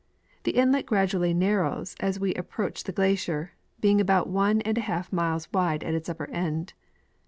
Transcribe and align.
The 0.45 0.53
inlet 0.57 0.87
gradually 0.87 1.31
nar 1.31 1.59
rows 1.61 1.95
as 1.99 2.19
we 2.19 2.33
approach 2.33 2.85
the 2.85 2.91
glacier, 2.91 3.51
being 3.81 4.01
about 4.01 4.27
one 4.27 4.61
and 4.61 4.75
a 4.79 4.87
half 4.89 5.13
miles 5.13 5.47
wide 5.53 5.83
at 5.83 5.93
its 5.93 6.09
upper 6.09 6.27
end. 6.31 6.73